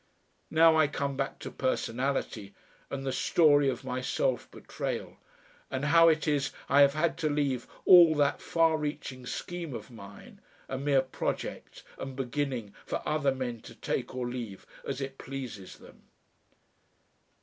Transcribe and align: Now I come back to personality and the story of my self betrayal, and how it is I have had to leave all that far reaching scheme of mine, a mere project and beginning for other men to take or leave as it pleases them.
Now 0.49 0.75
I 0.77 0.87
come 0.87 1.15
back 1.15 1.37
to 1.41 1.51
personality 1.51 2.55
and 2.89 3.05
the 3.05 3.11
story 3.11 3.69
of 3.69 3.83
my 3.83 4.01
self 4.01 4.49
betrayal, 4.49 5.17
and 5.69 5.85
how 5.85 6.09
it 6.09 6.27
is 6.27 6.49
I 6.67 6.81
have 6.81 6.95
had 6.95 7.19
to 7.19 7.29
leave 7.29 7.67
all 7.85 8.15
that 8.15 8.41
far 8.41 8.77
reaching 8.77 9.27
scheme 9.27 9.75
of 9.75 9.91
mine, 9.91 10.41
a 10.67 10.79
mere 10.79 11.03
project 11.03 11.83
and 11.99 12.15
beginning 12.15 12.73
for 12.83 13.07
other 13.07 13.31
men 13.35 13.59
to 13.61 13.75
take 13.75 14.15
or 14.15 14.27
leave 14.27 14.65
as 14.87 15.01
it 15.01 15.19
pleases 15.19 15.77
them. 15.77 16.01